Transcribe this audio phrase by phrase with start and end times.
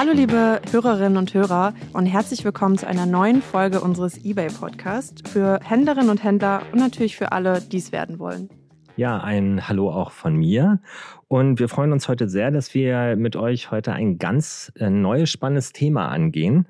[0.00, 5.26] Hallo liebe Hörerinnen und Hörer und herzlich willkommen zu einer neuen Folge unseres eBay Podcast
[5.26, 8.48] für Händlerinnen und Händler und natürlich für alle, die es werden wollen.
[8.94, 10.78] Ja, ein Hallo auch von mir.
[11.26, 15.30] Und wir freuen uns heute sehr, dass wir mit euch heute ein ganz äh, neues,
[15.30, 16.68] spannendes Thema angehen.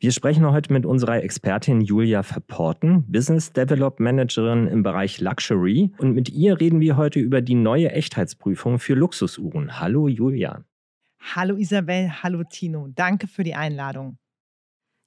[0.00, 5.92] Wir sprechen heute mit unserer Expertin Julia Verporten, Business Develop Managerin im Bereich Luxury.
[5.98, 9.78] Und mit ihr reden wir heute über die neue Echtheitsprüfung für Luxusuhren.
[9.78, 10.64] Hallo Julia.
[11.32, 12.88] Hallo Isabel, hallo Tino.
[12.94, 14.18] Danke für die Einladung.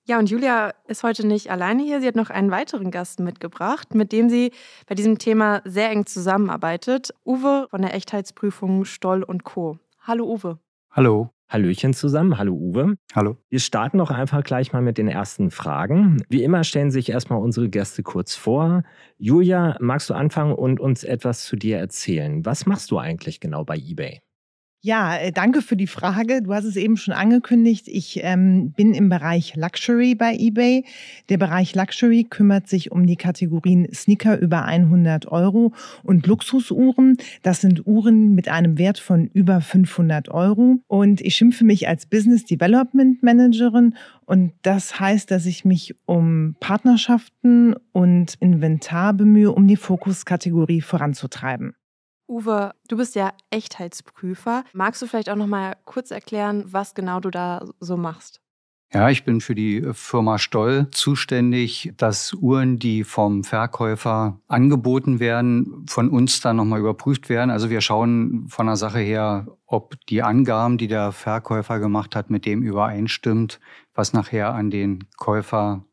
[0.08, 2.02] Ja, und Julia ist heute nicht alleine hier.
[2.02, 4.52] Sie hat noch einen weiteren Gast mitgebracht, mit dem sie
[4.88, 7.14] bei diesem Thema sehr eng zusammenarbeitet.
[7.26, 9.80] Uwe von der Echtheitsprüfung Stoll und Co.
[10.00, 10.60] Hallo Uwe.
[10.92, 11.30] Hallo.
[11.50, 12.38] Hallöchen zusammen.
[12.38, 12.96] Hallo Uwe.
[13.14, 13.38] Hallo.
[13.50, 16.24] Wir starten doch einfach gleich mal mit den ersten Fragen.
[16.30, 18.84] Wie immer stellen sich erstmal unsere Gäste kurz vor.
[19.18, 22.46] Julia, magst du anfangen und uns etwas zu dir erzählen?
[22.46, 24.22] Was machst du eigentlich genau bei eBay?
[24.82, 26.44] Ja, äh, danke für die Frage.
[26.44, 27.88] Du hast es eben schon angekündigt.
[27.88, 30.86] Ich ähm, bin im Bereich Luxury bei eBay.
[31.30, 37.18] Der Bereich Luxury kümmert sich um die Kategorien Sneaker über 100 Euro und Luxusuhren.
[37.42, 40.78] Das sind Uhren mit einem Wert von über 500 Euro.
[40.86, 43.96] Und ich schimpfe mich als Business Development Managerin.
[44.26, 51.74] Und das heißt, dass ich mich um Partnerschaften und Inventar bemühe, um die Fokuskategorie voranzutreiben.
[52.28, 54.64] Uwe, du bist ja Echtheitsprüfer.
[54.74, 58.42] Magst du vielleicht auch noch mal kurz erklären, was genau du da so machst?
[58.94, 65.86] Ja, ich bin für die Firma Stoll zuständig, dass Uhren, die vom Verkäufer angeboten werden,
[65.90, 67.50] von uns dann nochmal überprüft werden.
[67.50, 72.30] Also wir schauen von der Sache her, ob die Angaben, die der Verkäufer gemacht hat,
[72.30, 73.60] mit dem übereinstimmt,
[73.94, 75.84] was nachher an den Käufer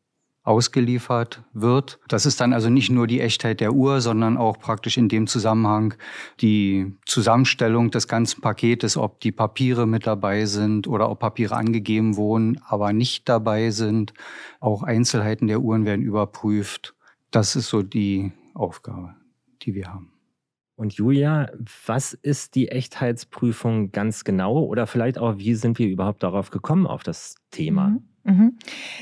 [0.44, 1.98] ausgeliefert wird.
[2.06, 5.26] Das ist dann also nicht nur die Echtheit der Uhr, sondern auch praktisch in dem
[5.26, 5.94] Zusammenhang
[6.40, 12.16] die Zusammenstellung des ganzen Paketes, ob die Papiere mit dabei sind oder ob Papiere angegeben
[12.16, 14.12] wurden, aber nicht dabei sind.
[14.60, 16.94] Auch Einzelheiten der Uhren werden überprüft.
[17.30, 19.14] Das ist so die Aufgabe,
[19.62, 20.12] die wir haben.
[20.76, 21.50] Und Julia,
[21.86, 26.86] was ist die Echtheitsprüfung ganz genau oder vielleicht auch, wie sind wir überhaupt darauf gekommen,
[26.86, 27.88] auf das Thema?
[27.88, 28.13] Mhm.
[28.24, 28.54] Mhm.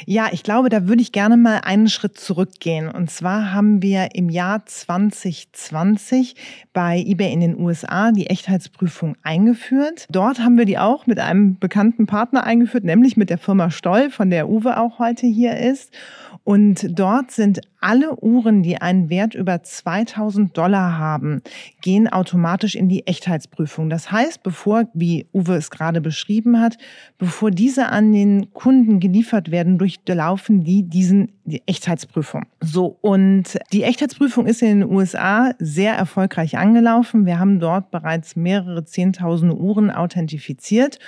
[0.05, 2.89] Ja, ich glaube, da würde ich gerne mal einen Schritt zurückgehen.
[2.89, 6.35] Und zwar haben wir im Jahr 2020
[6.73, 10.07] bei eBay in den USA die Echtheitsprüfung eingeführt.
[10.11, 14.11] Dort haben wir die auch mit einem bekannten Partner eingeführt, nämlich mit der Firma Stoll,
[14.11, 15.93] von der Uwe auch heute hier ist.
[16.43, 21.43] Und dort sind alle Uhren, die einen Wert über 2000 Dollar haben,
[21.81, 23.91] gehen automatisch in die Echtheitsprüfung.
[23.91, 26.79] Das heißt, bevor, wie Uwe es gerade beschrieben hat,
[27.19, 32.45] bevor diese an den Kunden geliefert werden, durchlaufen die diesen die Echtheitsprüfung.
[32.61, 37.27] So, und die Echtheitsprüfung ist in den USA sehr erfolgreich angelaufen.
[37.27, 41.01] Wir haben dort bereits mehrere Zehntausende Uhren authentifiziert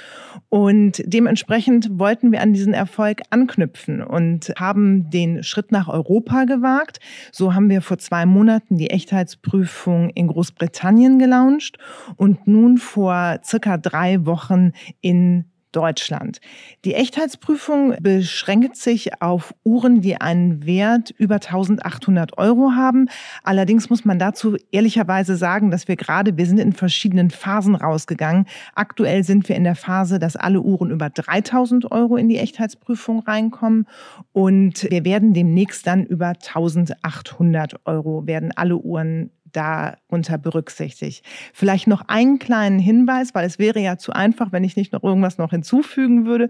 [0.49, 6.64] und dementsprechend wollten wir an diesen Erfolg anknüpfen und haben den Schritt nach Europa gewagt
[6.65, 7.01] gewagt.
[7.31, 11.79] So haben wir vor zwei Monaten die Echtheitsprüfung in Großbritannien gelauncht
[12.17, 16.41] und nun vor circa drei Wochen in Deutschland.
[16.85, 23.09] Die Echtheitsprüfung beschränkt sich auf Uhren, die einen Wert über 1800 Euro haben.
[23.43, 28.47] Allerdings muss man dazu ehrlicherweise sagen, dass wir gerade, wir sind in verschiedenen Phasen rausgegangen.
[28.75, 33.21] Aktuell sind wir in der Phase, dass alle Uhren über 3000 Euro in die Echtheitsprüfung
[33.21, 33.87] reinkommen
[34.33, 41.25] und wir werden demnächst dann über 1800 Euro werden alle Uhren darunter berücksichtigt.
[41.53, 45.03] Vielleicht noch einen kleinen Hinweis, weil es wäre ja zu einfach, wenn ich nicht noch
[45.03, 46.49] irgendwas noch hinzufügen würde.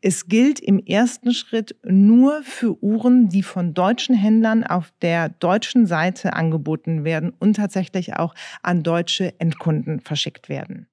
[0.00, 5.86] Es gilt im ersten Schritt nur für Uhren, die von deutschen Händlern auf der deutschen
[5.86, 10.86] Seite angeboten werden und tatsächlich auch an deutsche Endkunden verschickt werden.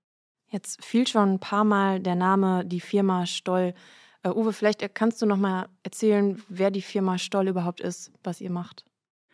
[0.51, 3.73] Jetzt fiel schon ein paar Mal der Name, die Firma Stoll.
[4.25, 8.41] Uh, Uwe, vielleicht kannst du noch mal erzählen, wer die Firma Stoll überhaupt ist, was
[8.41, 8.83] ihr macht.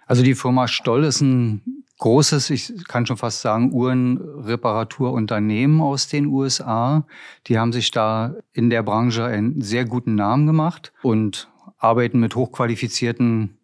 [0.05, 6.27] Also die Firma Stoll ist ein großes, ich kann schon fast sagen, Uhrenreparaturunternehmen aus den
[6.27, 7.05] USA.
[7.47, 12.35] Die haben sich da in der Branche einen sehr guten Namen gemacht und arbeiten mit
[12.35, 13.57] hochqualifizierten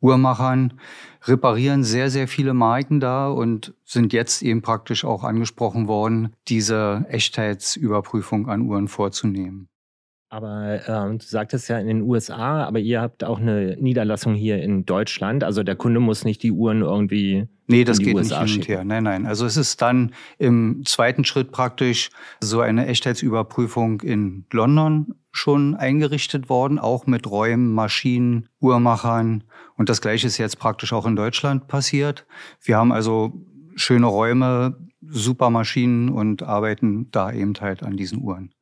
[0.00, 0.80] Uhrmachern,
[1.22, 7.06] reparieren sehr, sehr viele Marken da und sind jetzt eben praktisch auch angesprochen worden, diese
[7.08, 9.68] Echtheitsüberprüfung an Uhren vorzunehmen.
[10.32, 14.62] Aber ähm, du sagtest ja in den USA, aber ihr habt auch eine Niederlassung hier
[14.62, 15.44] in Deutschland.
[15.44, 17.48] Also der Kunde muss nicht die Uhren irgendwie.
[17.66, 18.84] Nee, das geht USA nicht hin und her.
[18.84, 19.26] Nein, nein.
[19.26, 22.08] Also es ist dann im zweiten Schritt praktisch
[22.40, 29.44] so eine Echtheitsüberprüfung in London schon eingerichtet worden, auch mit Räumen, Maschinen, Uhrmachern.
[29.76, 32.24] Und das gleiche ist jetzt praktisch auch in Deutschland passiert.
[32.62, 33.34] Wir haben also
[33.76, 38.54] schöne Räume, super Maschinen und arbeiten da eben halt an diesen Uhren.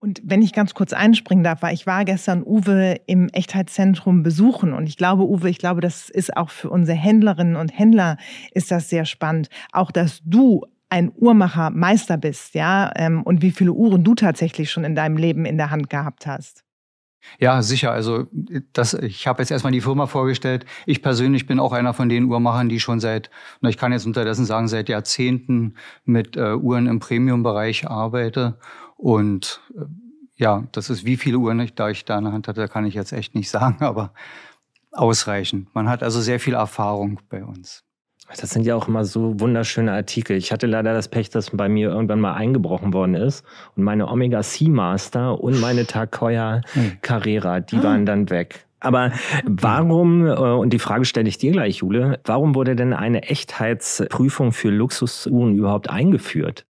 [0.00, 4.74] Und wenn ich ganz kurz einspringen darf, weil ich war gestern Uwe im Echtheitszentrum besuchen
[4.74, 8.18] und ich glaube, Uwe, ich glaube, das ist auch für unsere Händlerinnen und Händler
[8.52, 9.48] ist das sehr spannend.
[9.72, 14.84] Auch, dass du ein Uhrmachermeister bist, ja, ähm, und wie viele Uhren du tatsächlich schon
[14.84, 16.64] in deinem Leben in der Hand gehabt hast.
[17.38, 17.90] Ja, sicher.
[17.90, 18.26] Also
[18.72, 20.66] das, ich habe jetzt erstmal die Firma vorgestellt.
[20.86, 23.30] Ich persönlich bin auch einer von den Uhrmachern, die schon seit,
[23.60, 25.74] na, ich kann jetzt unterdessen sagen, seit Jahrzehnten
[26.04, 28.58] mit äh, Uhren im Premium-Bereich arbeite.
[28.96, 29.84] Und äh,
[30.36, 32.86] ja, das ist wie viele Uhren ich, da ich da in der Hand hatte, kann
[32.86, 34.12] ich jetzt echt nicht sagen, aber
[34.92, 35.74] ausreichend.
[35.74, 37.84] Man hat also sehr viel Erfahrung bei uns.
[38.40, 40.36] Das sind ja auch immer so wunderschöne Artikel.
[40.36, 43.44] Ich hatte leider das Pech, dass bei mir irgendwann mal eingebrochen worden ist
[43.76, 46.62] und meine Omega Seamaster und meine Tag Heuer
[47.02, 48.66] Carrera, die waren dann weg.
[48.80, 49.12] Aber
[49.44, 54.52] warum, äh, und die Frage stelle ich dir gleich, Jule, warum wurde denn eine Echtheitsprüfung
[54.52, 56.66] für Luxusuhren überhaupt eingeführt?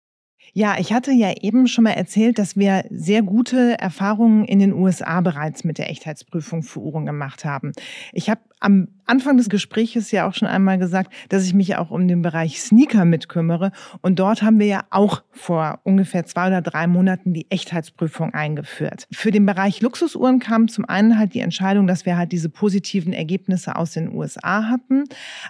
[0.59, 4.73] Ja, ich hatte ja eben schon mal erzählt, dass wir sehr gute Erfahrungen in den
[4.73, 7.71] USA bereits mit der Echtheitsprüfung für Uhren gemacht haben.
[8.13, 11.91] Ich habe am Anfang des Gespräches ja auch schon einmal gesagt, dass ich mich auch
[11.91, 13.73] um den Bereich Sneaker mitkümmere.
[14.03, 19.07] Und dort haben wir ja auch vor ungefähr zwei oder drei Monaten die Echtheitsprüfung eingeführt.
[19.11, 23.15] Für den Bereich Luxusuhren kam zum einen halt die Entscheidung, dass wir halt diese positiven
[23.15, 25.05] Ergebnisse aus den USA hatten,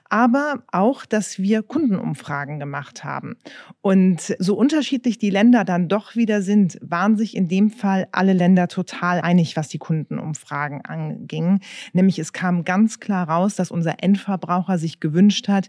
[0.09, 3.37] aber auch, dass wir Kundenumfragen gemacht haben.
[3.81, 8.35] Und so unterschiedlich die Länder dann doch wieder sind, waren sich in dem Fall alle
[8.35, 11.59] Länder total einig, was die Kundenumfragen anging.
[11.93, 12.65] Nämlich es kam
[12.99, 15.69] ganz klar raus, dass unser Endverbraucher sich gewünscht hat,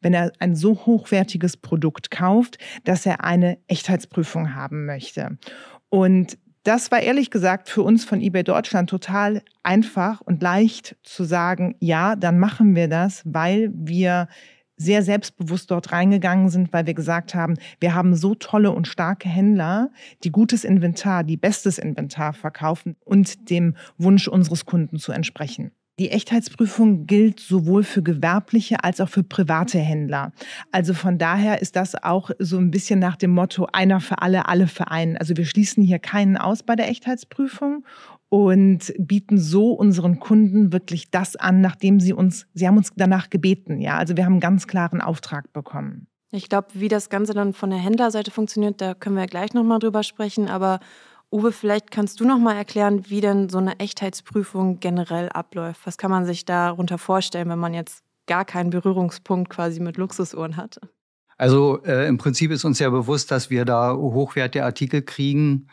[0.00, 5.38] wenn er ein so hochwertiges Produkt kauft, dass er eine Echtheitsprüfung haben möchte.
[5.90, 11.24] Und das war ehrlich gesagt für uns von eBay Deutschland total einfach und leicht zu
[11.24, 14.28] sagen, ja, dann machen wir das, weil wir
[14.76, 19.28] sehr selbstbewusst dort reingegangen sind, weil wir gesagt haben, wir haben so tolle und starke
[19.28, 19.90] Händler,
[20.24, 25.72] die gutes Inventar, die bestes Inventar verkaufen und dem Wunsch unseres Kunden zu entsprechen.
[26.00, 30.32] Die Echtheitsprüfung gilt sowohl für gewerbliche als auch für private Händler.
[30.72, 34.48] Also von daher ist das auch so ein bisschen nach dem Motto einer für alle,
[34.48, 35.18] alle für einen.
[35.18, 37.84] Also wir schließen hier keinen aus bei der Echtheitsprüfung
[38.30, 43.28] und bieten so unseren Kunden wirklich das an, nachdem sie uns, sie haben uns danach
[43.28, 43.82] gebeten.
[43.82, 46.06] Ja, also wir haben einen ganz klaren Auftrag bekommen.
[46.32, 49.80] Ich glaube, wie das Ganze dann von der Händlerseite funktioniert, da können wir gleich nochmal
[49.80, 50.48] drüber sprechen.
[50.48, 50.80] Aber
[51.32, 55.82] Uwe, vielleicht kannst du noch mal erklären, wie denn so eine Echtheitsprüfung generell abläuft.
[55.86, 60.56] Was kann man sich darunter vorstellen, wenn man jetzt gar keinen Berührungspunkt quasi mit Luxusuhren
[60.56, 60.80] hat?
[61.36, 65.68] Also äh, im Prinzip ist uns ja bewusst, dass wir da hochwertige Artikel kriegen,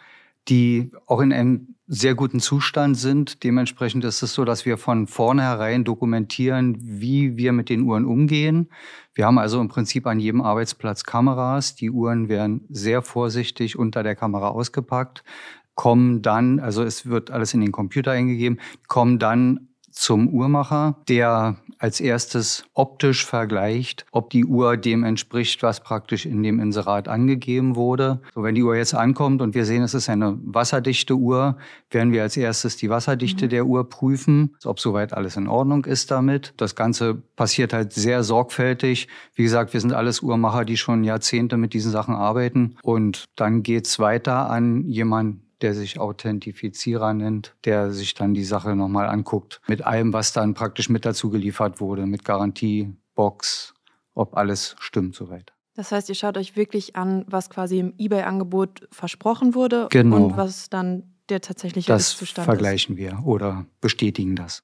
[0.50, 3.44] die auch in einem sehr guten Zustand sind.
[3.44, 8.70] Dementsprechend ist es so, dass wir von vornherein dokumentieren, wie wir mit den Uhren umgehen.
[9.14, 11.76] Wir haben also im Prinzip an jedem Arbeitsplatz Kameras.
[11.76, 15.24] Die Uhren werden sehr vorsichtig unter der Kamera ausgepackt,
[15.76, 21.58] kommen dann, also es wird alles in den Computer eingegeben, kommen dann zum Uhrmacher, der
[21.80, 27.76] als erstes optisch vergleicht, ob die Uhr dem entspricht, was praktisch in dem Inserat angegeben
[27.76, 28.22] wurde.
[28.34, 31.58] So, wenn die Uhr jetzt ankommt und wir sehen, es ist eine wasserdichte Uhr,
[31.90, 33.50] werden wir als erstes die Wasserdichte mhm.
[33.50, 36.54] der Uhr prüfen, ob soweit alles in Ordnung ist damit.
[36.58, 39.08] Das Ganze passiert halt sehr sorgfältig.
[39.36, 42.76] Wie gesagt, wir sind alles Uhrmacher, die schon Jahrzehnte mit diesen Sachen arbeiten.
[42.84, 48.76] Und dann geht's weiter an jemanden, der sich Authentifizierer nennt, der sich dann die Sache
[48.76, 49.62] nochmal anguckt.
[49.68, 53.74] Mit allem, was dann praktisch mit dazu geliefert wurde, mit Garantie, Box,
[54.14, 55.54] ob alles stimmt soweit.
[55.76, 60.16] Das heißt, ihr schaut euch wirklich an, was quasi im eBay-Angebot versprochen wurde genau.
[60.16, 62.38] und was dann der tatsächliche das Zustand ist.
[62.38, 64.64] Das vergleichen wir oder bestätigen das.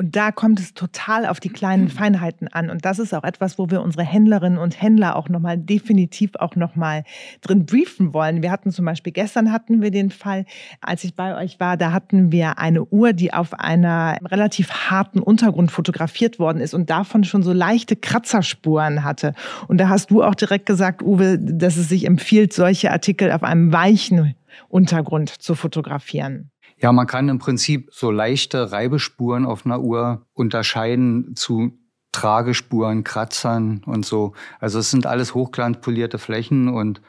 [0.00, 1.90] Und da kommt es total auf die kleinen mhm.
[1.90, 2.70] Feinheiten an.
[2.70, 6.54] Und das ist auch etwas, wo wir unsere Händlerinnen und Händler auch nochmal definitiv auch
[6.54, 7.02] nochmal
[7.40, 8.40] drin briefen wollen.
[8.40, 10.44] Wir hatten zum Beispiel gestern hatten wir den Fall,
[10.80, 15.18] als ich bei euch war, da hatten wir eine Uhr, die auf einer relativ harten
[15.18, 19.34] Untergrund fotografiert worden ist und davon schon so leichte Kratzerspuren hatte.
[19.66, 23.42] Und da hast du auch direkt gesagt, Uwe, dass es sich empfiehlt, solche Artikel auf
[23.42, 24.36] einem weichen
[24.68, 26.50] Untergrund zu fotografieren.
[26.80, 31.72] Ja, man kann im Prinzip so leichte Reibespuren auf einer Uhr unterscheiden zu
[32.12, 34.32] Tragespuren, Kratzern und so.
[34.60, 37.00] Also es sind alles hochglanzpolierte Flächen und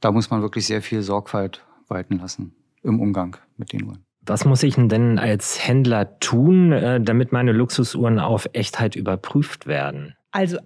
[0.00, 4.04] da muss man wirklich sehr viel Sorgfalt walten lassen im Umgang mit den Uhren.
[4.26, 10.14] Was muss ich denn als Händler tun, äh, damit meine Luxusuhren auf Echtheit überprüft werden?
[10.30, 10.58] Also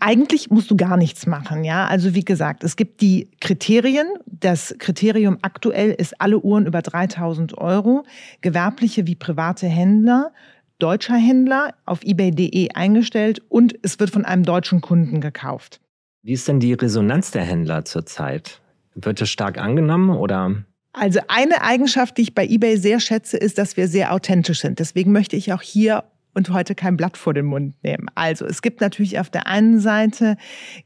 [0.00, 1.86] eigentlich musst du gar nichts machen, ja.
[1.86, 4.06] Also wie gesagt, es gibt die Kriterien.
[4.26, 8.04] Das Kriterium aktuell ist alle Uhren über 3000 Euro,
[8.42, 10.32] gewerbliche wie private Händler,
[10.78, 15.80] deutscher Händler auf ebay.de eingestellt und es wird von einem deutschen Kunden gekauft.
[16.22, 18.60] Wie ist denn die Resonanz der Händler zurzeit?
[18.94, 20.64] Wird es stark angenommen oder?
[20.92, 24.78] Also eine Eigenschaft, die ich bei eBay sehr schätze, ist, dass wir sehr authentisch sind.
[24.78, 28.06] Deswegen möchte ich auch hier und heute kein Blatt vor den Mund nehmen.
[28.14, 30.36] Also es gibt natürlich auf der einen Seite,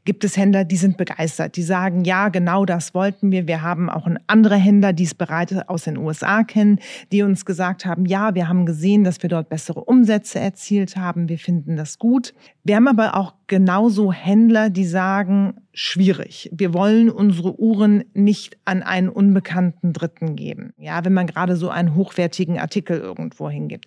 [0.05, 3.47] gibt es Händler, die sind begeistert, die sagen, ja, genau das wollten wir.
[3.47, 6.79] Wir haben auch andere Händler, die es bereits aus den USA kennen,
[7.11, 11.29] die uns gesagt haben, ja, wir haben gesehen, dass wir dort bessere Umsätze erzielt haben,
[11.29, 12.33] wir finden das gut.
[12.63, 16.49] Wir haben aber auch genauso Händler, die sagen, schwierig.
[16.51, 20.73] Wir wollen unsere Uhren nicht an einen unbekannten Dritten geben.
[20.77, 23.85] Ja, wenn man gerade so einen hochwertigen Artikel irgendwo hingibt.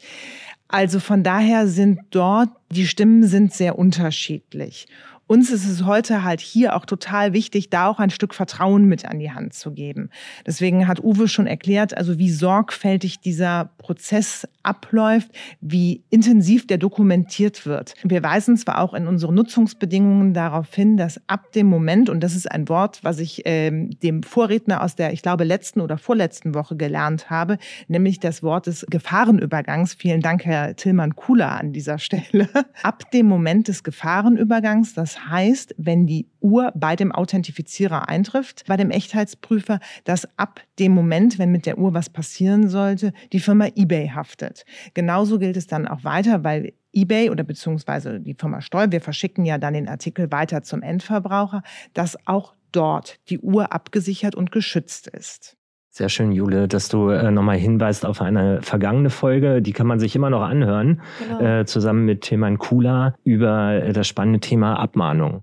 [0.73, 4.87] Also von daher sind dort, die Stimmen sind sehr unterschiedlich
[5.31, 9.05] uns ist es heute halt hier auch total wichtig, da auch ein Stück Vertrauen mit
[9.05, 10.11] an die Hand zu geben.
[10.45, 17.65] Deswegen hat Uwe schon erklärt, also wie sorgfältig dieser Prozess abläuft, wie intensiv der dokumentiert
[17.65, 17.95] wird.
[18.03, 22.35] Wir weisen zwar auch in unseren Nutzungsbedingungen darauf hin, dass ab dem Moment, und das
[22.35, 26.55] ist ein Wort, was ich ähm, dem Vorredner aus der, ich glaube, letzten oder vorletzten
[26.55, 29.95] Woche gelernt habe, nämlich das Wort des Gefahrenübergangs.
[29.95, 32.49] Vielen Dank, Herr Tillmann Kula, an dieser Stelle.
[32.83, 38.77] Ab dem Moment des Gefahrenübergangs, das heißt, wenn die Uhr bei dem Authentifizierer eintrifft, bei
[38.77, 43.67] dem Echtheitsprüfer, dass ab dem Moment, wenn mit der Uhr was passieren sollte, die Firma
[43.75, 44.65] eBay haftet.
[44.95, 49.45] Genauso gilt es dann auch weiter, weil eBay oder beziehungsweise die Firma Stoll, wir verschicken
[49.45, 51.63] ja dann den Artikel weiter zum Endverbraucher,
[51.95, 55.57] dass auch dort die Uhr abgesichert und geschützt ist.
[55.93, 59.61] Sehr schön, Jule, dass du äh, nochmal hinweist auf eine vergangene Folge.
[59.61, 61.41] Die kann man sich immer noch anhören, genau.
[61.41, 65.43] äh, zusammen mit Tilman Kula über äh, das spannende Thema Abmahnung.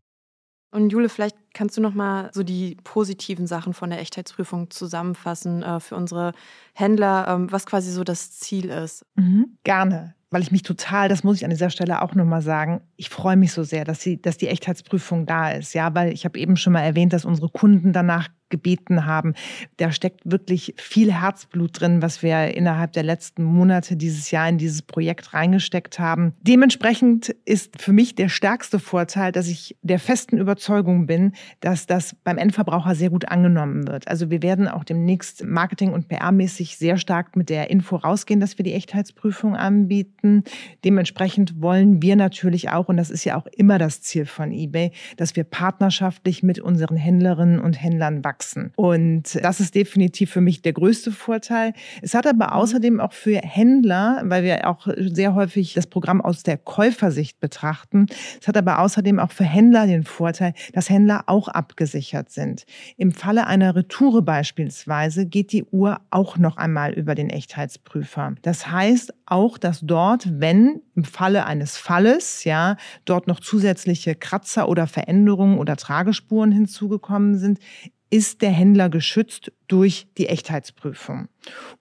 [0.72, 5.82] Und Jule, vielleicht kannst du nochmal so die positiven Sachen von der Echtheitsprüfung zusammenfassen äh,
[5.82, 6.32] für unsere
[6.74, 9.06] Händler, ähm, was quasi so das Ziel ist.
[9.16, 12.82] Mhm, gerne weil ich mich total, das muss ich an dieser Stelle auch nochmal sagen,
[12.98, 15.74] ich freue mich so sehr, dass, sie, dass die Echtheitsprüfung da ist.
[15.74, 19.34] Ja, weil ich habe eben schon mal erwähnt, dass unsere Kunden danach gebeten haben.
[19.78, 24.58] Da steckt wirklich viel Herzblut drin, was wir innerhalb der letzten Monate dieses Jahr in
[24.58, 26.34] dieses Projekt reingesteckt haben.
[26.42, 32.16] Dementsprechend ist für mich der stärkste Vorteil, dass ich der festen Überzeugung bin, dass das
[32.24, 34.08] beim Endverbraucher sehr gut angenommen wird.
[34.08, 38.58] Also wir werden auch demnächst Marketing- und PR-mäßig sehr stark mit der Info rausgehen, dass
[38.58, 40.44] wir die Echtheitsprüfung anbieten.
[40.86, 44.92] Dementsprechend wollen wir natürlich auch, und das ist ja auch immer das Ziel von eBay,
[45.18, 48.72] dass wir partnerschaftlich mit unseren Händlerinnen und Händlern wachsen wachsen.
[48.76, 51.74] Und das ist definitiv für mich der größte Vorteil.
[52.02, 56.44] Es hat aber außerdem auch für Händler, weil wir auch sehr häufig das Programm aus
[56.44, 58.08] der Käufersicht betrachten,
[58.40, 62.66] es hat aber außerdem auch für Händler den Vorteil, dass Händler auch abgesichert sind.
[62.98, 68.36] Im Falle einer Retoure beispielsweise geht die Uhr auch noch einmal über den Echtheitsprüfer.
[68.42, 74.70] Das heißt auch, dass dort, wenn im Falle eines Falles, ja, dort noch zusätzliche Kratzer
[74.70, 77.60] oder Veränderungen oder Tragespuren hinzugekommen sind,
[78.10, 81.28] ist der Händler geschützt durch die Echtheitsprüfung.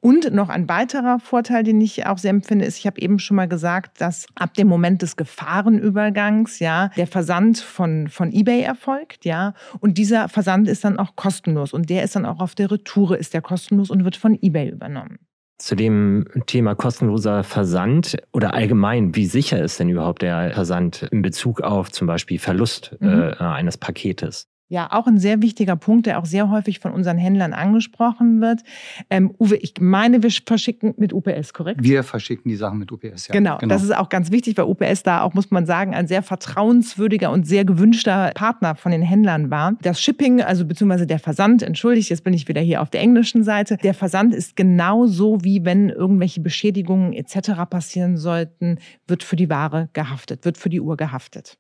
[0.00, 3.37] Und noch ein weiterer Vorteil, den ich auch sehr empfinde, ist, ich habe eben schon
[3.37, 9.25] mal gesagt, dass ab dem Moment des Gefahrenübergangs ja der Versand von, von eBay erfolgt,
[9.25, 9.54] ja.
[9.80, 13.16] Und dieser Versand ist dann auch kostenlos und der ist dann auch auf der Retoure
[13.16, 15.18] ist der kostenlos und wird von eBay übernommen.
[15.59, 21.23] Zu dem Thema kostenloser Versand oder allgemein, wie sicher ist denn überhaupt der Versand in
[21.23, 23.09] Bezug auf zum Beispiel Verlust mhm.
[23.09, 24.49] äh, eines Paketes?
[24.68, 28.62] Ja, auch ein sehr wichtiger Punkt, der auch sehr häufig von unseren Händlern angesprochen wird.
[29.11, 31.85] Ähm, Uwe, ich meine, wir verschicken mit UPS, korrekt?
[31.85, 33.32] Wir verschicken die Sachen mit UPS, ja.
[33.32, 36.08] Genau, genau, das ist auch ganz wichtig, weil UPS da auch, muss man sagen, ein
[36.08, 39.75] sehr vertrauenswürdiger und sehr gewünschter Partner von den Händlern war.
[39.82, 43.44] Das Shipping, also beziehungsweise der Versand, entschuldigt, jetzt bin ich wieder hier auf der englischen
[43.44, 43.76] Seite.
[43.76, 47.52] Der Versand ist genauso wie wenn irgendwelche Beschädigungen etc.
[47.70, 51.56] passieren sollten, wird für die Ware gehaftet, wird für die Uhr gehaftet.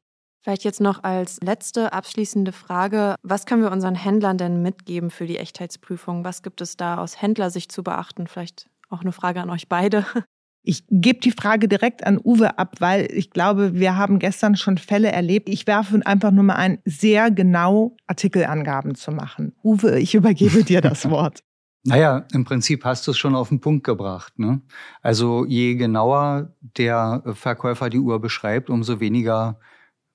[0.46, 5.26] Vielleicht jetzt noch als letzte abschließende Frage, was können wir unseren Händlern denn mitgeben für
[5.26, 6.24] die Echtheitsprüfung?
[6.24, 8.28] Was gibt es da aus Händlersicht zu beachten?
[8.28, 10.06] Vielleicht auch eine Frage an euch beide.
[10.68, 14.78] Ich gebe die Frage direkt an Uwe ab, weil ich glaube, wir haben gestern schon
[14.78, 15.48] Fälle erlebt.
[15.48, 19.52] Ich werfe einfach nur mal ein, sehr genau Artikelangaben zu machen.
[19.62, 21.44] Uwe, ich übergebe dir das Wort.
[21.84, 24.40] Naja, im Prinzip hast du es schon auf den Punkt gebracht.
[24.40, 24.60] Ne?
[25.02, 29.60] Also je genauer der Verkäufer die Uhr beschreibt, umso weniger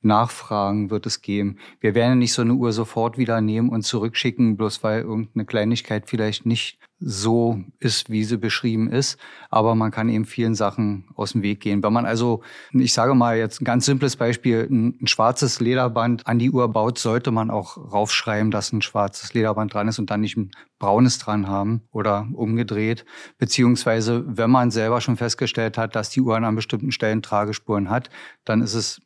[0.01, 1.57] Nachfragen wird es geben.
[1.79, 6.09] Wir werden nicht so eine Uhr sofort wieder nehmen und zurückschicken, bloß weil irgendeine Kleinigkeit
[6.09, 9.17] vielleicht nicht so ist, wie sie beschrieben ist.
[9.49, 11.83] Aber man kann eben vielen Sachen aus dem Weg gehen.
[11.83, 12.41] Wenn man also,
[12.71, 16.67] ich sage mal jetzt ein ganz simples Beispiel, ein, ein schwarzes Lederband an die Uhr
[16.71, 20.51] baut, sollte man auch raufschreiben, dass ein schwarzes Lederband dran ist und dann nicht ein
[20.77, 23.03] braunes dran haben oder umgedreht.
[23.39, 28.09] Beziehungsweise, wenn man selber schon festgestellt hat, dass die Uhr an bestimmten Stellen Tragespuren hat,
[28.45, 29.01] dann ist es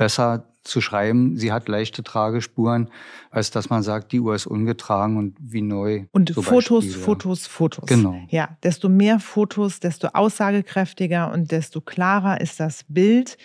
[0.00, 2.88] besser zu schreiben, sie hat leichte Tragespuren,
[3.30, 6.06] als dass man sagt, die Uhr ist ungetragen und wie neu.
[6.12, 7.84] Und Fotos, Beispiel, Fotos, Fotos.
[7.84, 8.18] Genau.
[8.30, 13.36] Ja, desto mehr Fotos, desto aussagekräftiger und desto klarer ist das Bild,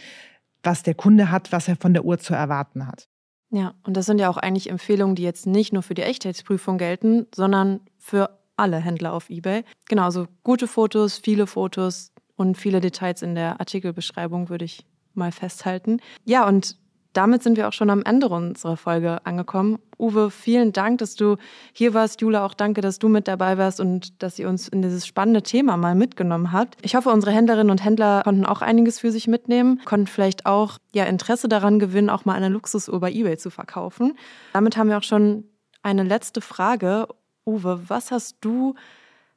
[0.64, 3.10] was der Kunde hat, was er von der Uhr zu erwarten hat.
[3.50, 6.78] Ja, und das sind ja auch eigentlich Empfehlungen, die jetzt nicht nur für die Echtheitsprüfung
[6.78, 9.66] gelten, sondern für alle Händler auf eBay.
[9.90, 14.86] Genauso gute Fotos, viele Fotos und viele Details in der Artikelbeschreibung würde ich
[15.18, 16.00] mal festhalten.
[16.26, 16.78] Ja, und
[17.16, 19.80] damit sind wir auch schon am Ende unserer Folge angekommen.
[19.98, 21.38] Uwe, vielen Dank, dass du
[21.72, 22.20] hier warst.
[22.20, 25.42] Jula, auch danke, dass du mit dabei warst und dass ihr uns in dieses spannende
[25.42, 26.78] Thema mal mitgenommen habt.
[26.82, 30.78] Ich hoffe, unsere Händlerinnen und Händler konnten auch einiges für sich mitnehmen, konnten vielleicht auch
[30.94, 34.18] ja, Interesse daran gewinnen, auch mal eine Luxusuhr bei eBay zu verkaufen.
[34.52, 35.46] Damit haben wir auch schon
[35.84, 37.08] eine letzte Frage.
[37.46, 38.76] Uwe, was hast du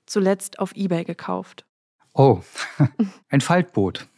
[0.07, 1.65] zuletzt auf eBay gekauft?
[2.15, 2.41] Oh,
[3.29, 4.09] ein Faltboot.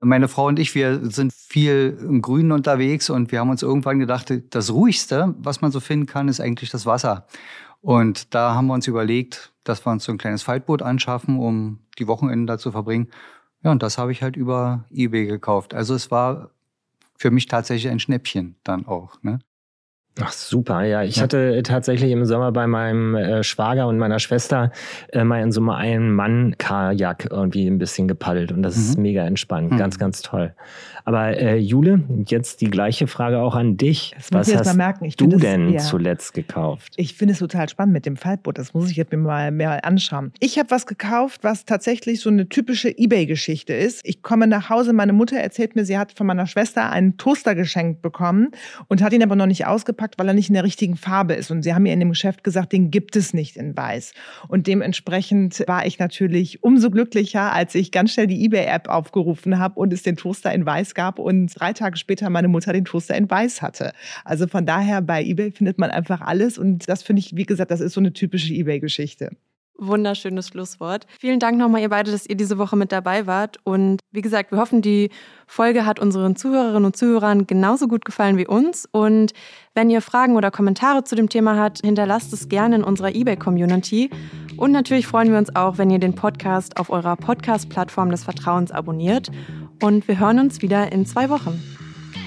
[0.00, 3.98] Meine Frau und ich, wir sind viel im Grünen unterwegs und wir haben uns irgendwann
[3.98, 7.26] gedacht, das Ruhigste, was man so finden kann, ist eigentlich das Wasser.
[7.80, 11.80] Und da haben wir uns überlegt, dass wir uns so ein kleines Faltboot anschaffen, um
[11.98, 13.08] die Wochenenden da zu verbringen.
[13.62, 15.74] Ja, und das habe ich halt über eBay gekauft.
[15.74, 16.50] Also es war
[17.16, 19.20] für mich tatsächlich ein Schnäppchen dann auch.
[19.22, 19.40] Ne?
[20.20, 21.02] Ach super, ja.
[21.02, 24.72] Ich hatte tatsächlich im Sommer bei meinem äh, Schwager und meiner Schwester
[25.12, 28.82] äh, mal in so einem Mann-Kajak irgendwie ein bisschen gepaddelt und das mhm.
[28.82, 29.76] ist mega entspannt, mhm.
[29.76, 30.54] ganz, ganz toll.
[31.04, 34.12] Aber äh, Jule, jetzt die gleiche Frage auch an dich.
[34.14, 34.76] Das Was hast
[35.18, 35.80] du das, denn ja.
[35.80, 36.92] zuletzt gekauft?
[36.96, 38.58] Ich finde es total spannend mit dem Faltboot.
[38.58, 40.32] Das muss ich jetzt mir mal mehr anschauen.
[40.38, 44.00] Ich habe was gekauft, was tatsächlich so eine typische Ebay-Geschichte ist.
[44.04, 47.54] Ich komme nach Hause, meine Mutter erzählt mir, sie hat von meiner Schwester einen Toaster
[47.54, 48.50] geschenkt bekommen
[48.88, 51.34] und hat ihn aber noch nicht ausgepackt ausgepackt, weil er nicht in der richtigen Farbe
[51.34, 51.50] ist.
[51.50, 54.12] Und sie haben mir in dem Geschäft gesagt, den gibt es nicht in weiß.
[54.48, 59.78] Und dementsprechend war ich natürlich umso glücklicher, als ich ganz schnell die eBay-App aufgerufen habe
[59.78, 63.16] und es den Toaster in weiß gab und drei Tage später meine Mutter den Toaster
[63.16, 63.92] in weiß hatte.
[64.24, 67.70] Also von daher bei eBay findet man einfach alles und das finde ich, wie gesagt,
[67.70, 69.30] das ist so eine typische eBay-Geschichte.
[69.80, 71.06] Wunderschönes Schlusswort.
[71.20, 73.58] Vielen Dank nochmal, ihr beide, dass ihr diese Woche mit dabei wart.
[73.62, 75.10] Und wie gesagt, wir hoffen, die
[75.46, 78.88] Folge hat unseren Zuhörerinnen und Zuhörern genauso gut gefallen wie uns.
[78.90, 79.32] Und
[79.74, 84.10] wenn ihr Fragen oder Kommentare zu dem Thema habt, hinterlasst es gerne in unserer eBay-Community.
[84.56, 88.72] Und natürlich freuen wir uns auch, wenn ihr den Podcast auf eurer Podcast-Plattform des Vertrauens
[88.72, 89.30] abonniert.
[89.80, 91.62] Und wir hören uns wieder in zwei Wochen.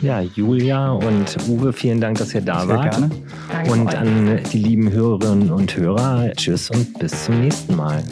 [0.01, 2.91] Ja, Julia und Uwe, vielen Dank, dass ihr da Sehr wart.
[2.91, 3.09] Gerne.
[3.51, 8.03] Danke und an die lieben Hörerinnen und Hörer, tschüss und bis zum nächsten Mal.